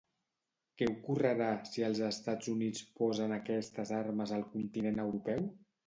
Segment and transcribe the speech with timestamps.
[0.79, 5.51] Què ocorrerà si els Estats Units posen aquestes armes al continent europeu?